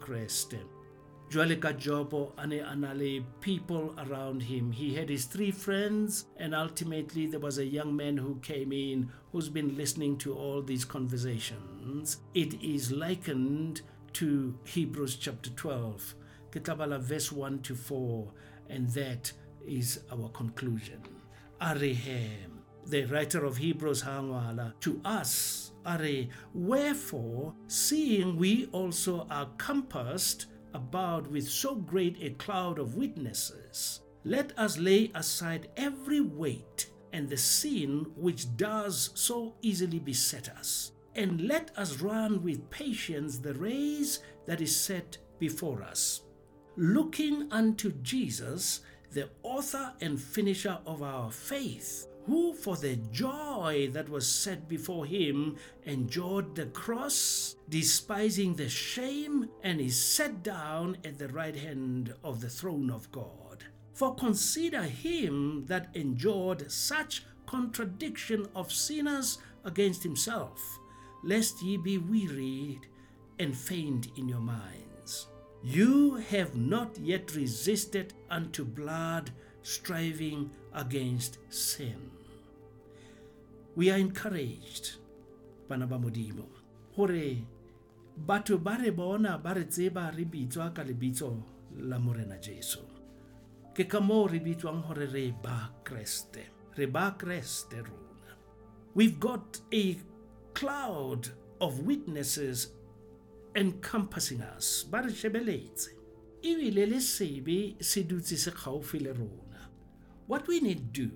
[1.29, 4.71] jwale ka jobo a ne a na le people around him.
[4.71, 9.11] He had his three friends and ultimately there was a young man who came in
[9.31, 12.17] who's been listening to all these conversations.
[12.33, 13.81] It is likened
[14.13, 16.15] to hebrews chapter 12
[16.51, 16.59] ke
[17.01, 18.31] verse 1 to 4
[18.69, 19.31] and that
[19.65, 21.01] is our conclusion.
[21.61, 22.53] Arihem
[22.85, 25.99] the writer of Hebrews Hangwala, to us are
[26.53, 34.57] wherefore, seeing we also are compassed about with so great a cloud of witnesses, let
[34.57, 41.41] us lay aside every weight and the sin which does so easily beset us, and
[41.41, 46.21] let us run with patience the race that is set before us,
[46.75, 54.09] looking unto Jesus, the author and finisher of our faith who for the joy that
[54.09, 61.17] was set before him endured the cross, despising the shame, and is set down at
[61.19, 63.65] the right hand of the throne of God.
[63.93, 70.79] For consider him that endured such contradiction of sinners against himself,
[71.23, 72.87] lest ye be wearied
[73.39, 75.27] and faint in your minds.
[75.63, 82.11] You have not yet resisted unto blood striving against sin.
[83.75, 84.97] We are encouraged,
[85.67, 86.45] bana ba modimo,
[86.95, 87.47] hore
[88.27, 90.11] batho ba re bona ba re tseba
[91.77, 92.79] la morena Jesu.
[93.73, 94.39] Ke ka moo re
[94.83, 96.43] hore re ba Kreste,
[96.77, 97.15] re ba.
[98.93, 99.97] We've got a
[100.53, 101.29] cloud
[101.61, 102.67] of witnesses
[103.55, 105.89] encompassing us, ba re shebeletse.
[106.43, 109.43] Ebile le sebe se dutse se gaufi le rona.
[110.27, 111.11] what we need to do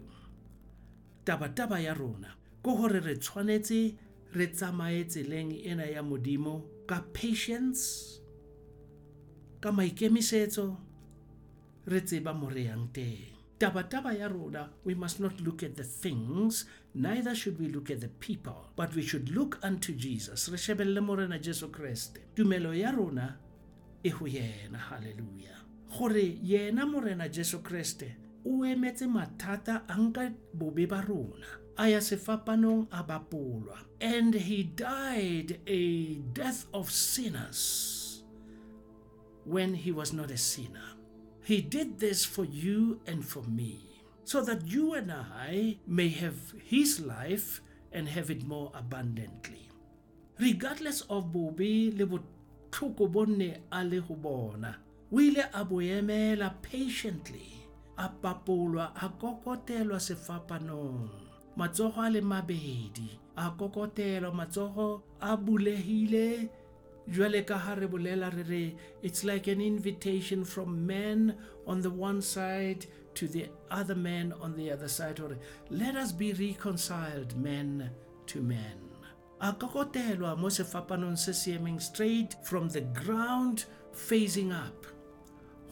[1.26, 3.96] taba-taba ya rona ke gore re tshwanetse
[4.36, 8.20] re tsamaye tseleng ena ya modimo ka patience
[9.60, 10.76] ka maikemisetso
[11.88, 15.84] re tseba mo re yang teng taba-taba ya rona we must not look at the
[15.84, 20.50] things neither should we look at the people but we should look unto jesus.
[20.50, 22.20] Re shebelle morena jesu kreste.
[22.36, 23.38] Tumelo ya rona
[24.04, 25.58] e ho yena halleluja
[25.98, 31.48] gore yena morena jesu kreste o emetse mathata a nka bobe ba rona.
[31.80, 33.78] A ya sefapanong a bapolwa.
[34.02, 38.24] And he died a death of sinners
[39.46, 40.97] when he was not a sinner
[41.48, 46.36] he did this for you and for me so that you and I may have
[46.62, 47.62] his life
[47.94, 49.70] and have it more abundantly.
[50.40, 54.04] Regardless of bobe le botlhoko bonne a le
[56.44, 57.64] a patiently
[57.98, 61.10] a papolwa a kokotelwa sefapanong.
[62.12, 66.50] Le mabedi a kokotelwa matsogo a bulegile
[69.02, 72.86] it's like an invitation from men on the one side
[73.16, 75.20] to the other man on the other side.
[75.20, 75.38] Or
[75.70, 77.90] let us be reconciled men
[78.28, 78.88] to men.
[79.40, 84.86] A kokotelwa mo sefapanong se seemeng straight from the ground facing up.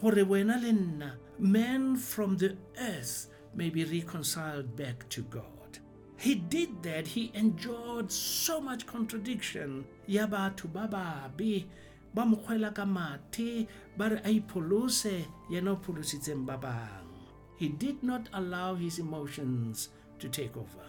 [0.00, 5.55] Gore wena le men from the earth may be reconciled back to God.
[6.18, 7.06] He did that.
[7.08, 9.84] He endured so much contradiction.
[10.06, 11.66] Ya batho ba babe
[12.14, 14.20] ba mo kgwela ka mathe ba re.
[17.58, 19.88] He did not allow his emotions
[20.18, 20.86] to take over.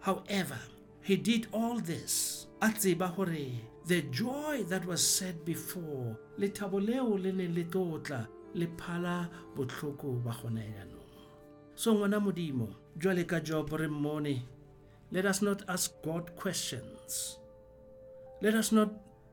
[0.00, 0.58] However,
[1.02, 3.14] he did all this a tseba
[3.86, 8.26] the joy that was said before lethabo leo le ne le tlotla
[11.80, 12.74] so ngwana modimo
[13.42, 13.72] job
[15.12, 17.38] let us not ask god questions.
[18.42, 18.90] Let us not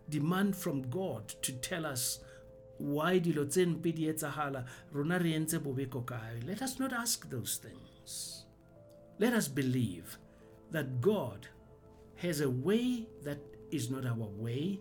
[0.10, 2.22] demand from god to tell us
[2.78, 6.06] why dilo tse mpe di etsagala rona bobeko
[6.46, 8.46] let us not ask those things.
[9.20, 10.18] Let us believe
[10.72, 11.48] that god
[12.16, 13.40] has a way that
[13.72, 14.80] is not our way,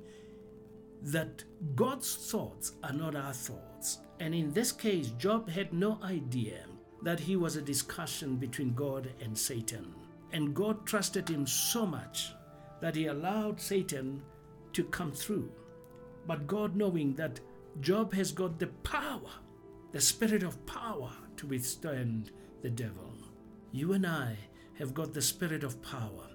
[1.02, 1.42] that
[1.74, 3.98] God's thoughts are not our thoughts.
[4.20, 6.60] And in this case, Job had no idea
[7.06, 9.94] that he was a discussion between God and Satan.
[10.32, 12.32] And God trusted him so much
[12.80, 14.20] that he allowed Satan
[14.72, 15.48] to come through.
[16.26, 17.38] But God, knowing that
[17.80, 19.30] Job has got the power,
[19.92, 23.14] the spirit of power to withstand the devil,
[23.70, 24.36] you and I
[24.78, 26.26] have got the spirit of power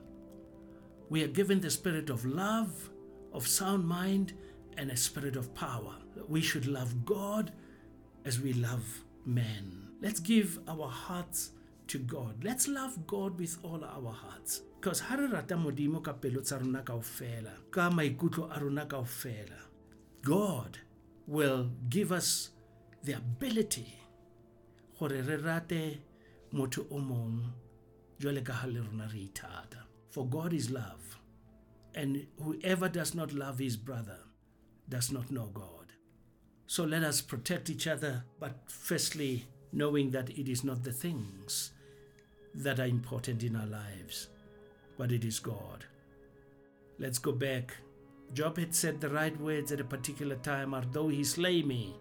[1.12, 2.90] we are given the spirit of love,
[3.34, 4.32] of sound mind,
[4.78, 5.98] and a spirit of power.
[6.30, 7.52] We should love God
[8.24, 9.91] as we love man.
[10.02, 11.52] Let's give our hearts
[11.88, 12.44] to God.
[12.44, 14.62] Let's love God with all our hearts.
[14.80, 19.60] Because ha re rata modimo ka pelo tsa rona kaofela, ka maikutlo a rona kaofela,
[20.24, 20.80] God
[21.28, 22.50] will give us
[23.04, 23.94] the ability
[24.98, 26.02] gore re rate
[26.54, 27.44] motho o mong
[28.20, 29.84] jwale ka ha le rona re ithata.
[30.10, 31.20] For God is love,
[31.94, 34.18] and whoever does not love his brother
[34.90, 35.94] does not know God.
[36.68, 41.72] So let us protect each other, but firstly, knowing that it is not the things
[42.54, 44.28] that are important in our lives,
[44.98, 45.86] but it is God.
[47.00, 47.76] Let's go back.
[48.34, 51.96] Job had said the right words at a particular time, although he slay me,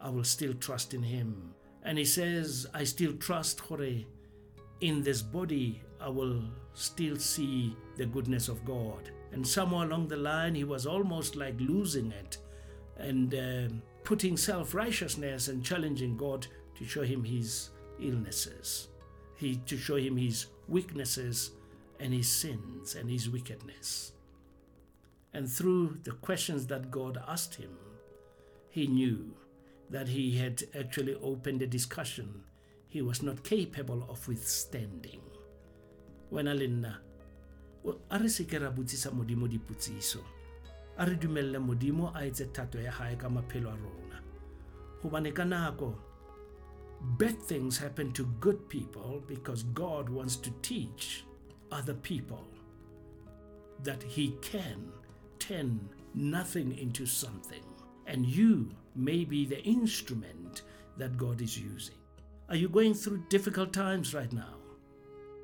[0.00, 1.54] I will still trust in him.
[1.82, 4.04] And he says, I still trust Hore
[4.80, 6.42] in this body I will
[6.74, 9.10] still see the goodness of God.
[9.32, 12.38] And somewhere along the line, he was almost like losing it
[12.96, 16.46] and uh, putting self righteousness and challenging God
[16.78, 17.70] to show him his
[18.00, 18.88] illnesses,
[19.36, 21.50] he, to show him his weaknesses
[22.00, 24.12] and his sins and his wickedness.
[25.34, 27.76] And through the questions that God asked him,
[28.70, 29.34] he knew
[29.90, 32.42] that he had actually opened a discussion
[32.88, 35.20] he was not capable of withstanding.
[36.30, 37.00] wena le nna
[38.10, 40.18] a re seke ra botsisa modimo dipotsiso
[40.98, 44.20] a re dumelele modimo a etse thato ya gae ka maphelo a rona
[45.02, 45.94] gobane ka nako
[47.00, 51.24] bad things happen to good people because god wants to teach
[51.70, 52.46] other people
[53.82, 54.90] that he can
[55.38, 57.62] turn nothing into something.
[58.06, 60.62] And you may be the instrument
[60.96, 61.94] that god is using.
[62.48, 64.54] Are you going through difficult times right now?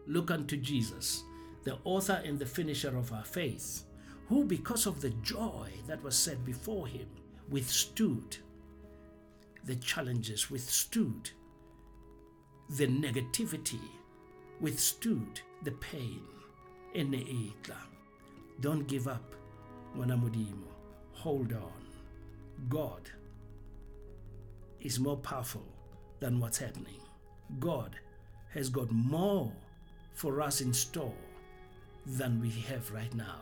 [0.07, 1.23] Look unto Jesus,
[1.65, 3.85] the author and the finisher of our faith,
[4.29, 7.09] who, because of the joy that was set before him,
[7.51, 8.39] withstood
[9.65, 11.31] the challenges, withstood
[12.71, 13.81] the negativity,
[14.61, 16.23] withstood the pain.
[16.95, 17.77] Eneitla.
[18.61, 19.35] Don't give up,
[19.97, 20.69] Mwanamudimo.
[21.13, 21.73] Hold on.
[22.69, 23.11] God
[24.81, 25.67] is more powerful
[26.21, 27.01] than what's happening.
[27.59, 27.97] God
[28.53, 29.53] has got more
[30.13, 31.13] for us in store
[32.07, 33.41] than we have right now.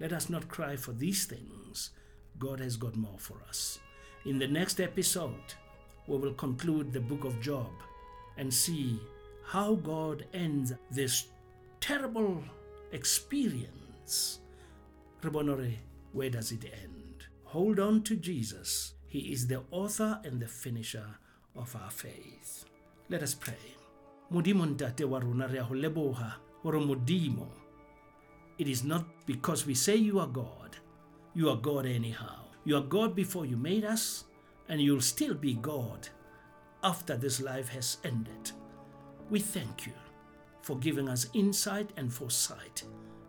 [0.00, 1.90] Let us not cry for these things.
[2.38, 3.78] God has got more for us.
[4.24, 5.54] In the next episode,
[6.06, 7.70] we will conclude the book of Job
[8.36, 9.00] and see
[9.44, 11.28] how God ends this
[11.80, 12.42] terrible
[12.92, 14.40] experience.
[15.22, 15.72] Rebonore,
[16.12, 17.26] where does it end?
[17.44, 18.94] Hold on to Jesus.
[19.06, 21.06] He is the author and the finisher
[21.54, 22.64] of our faith.
[23.08, 23.54] Let us pray.
[24.32, 25.20] modimo ntate wa
[26.64, 27.48] modimo
[28.58, 30.76] it is not because we say you are god
[31.32, 34.24] you are god anyhow You are God before you made us,
[34.68, 36.08] and you'll still be God
[36.82, 38.52] after this life has ended.
[39.30, 39.92] We thank you
[40.62, 42.82] for giving us insight and foresight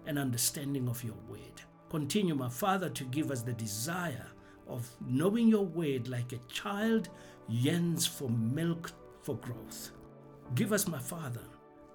[0.05, 1.61] and understanding of your word.
[1.89, 4.27] Continue, my Father, to give us the desire
[4.67, 7.09] of knowing your word like a child
[7.47, 8.91] yearns for milk
[9.21, 9.91] for growth.
[10.55, 11.43] Give us, my Father,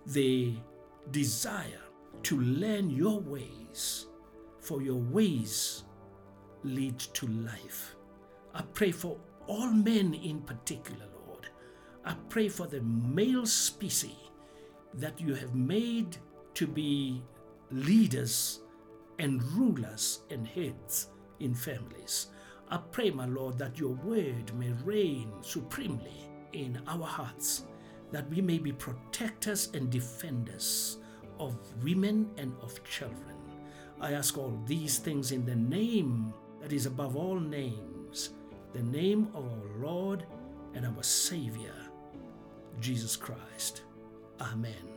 [0.07, 0.55] the
[1.11, 1.81] desire
[2.23, 4.07] to learn your ways,
[4.61, 5.85] for your ways
[6.63, 7.95] lead to life.
[8.55, 11.07] I pray for all men in particular.
[12.05, 14.17] I pray for the male species
[14.95, 16.17] that you have made
[16.55, 17.23] to be
[17.71, 18.61] leaders
[19.19, 21.09] and rulers and heads
[21.41, 22.29] in families.
[22.69, 27.65] I pray, my Lord, that your word may reign supremely in our hearts,
[28.11, 30.99] that we may be protectors and defenders
[31.39, 33.37] of women and of children.
[34.01, 38.31] I ask all these things in the name that is above all names,
[38.73, 40.27] the name of our Lord
[40.75, 41.75] and our Savior,
[42.81, 43.83] Jesus Christ.
[44.41, 44.92] Amen.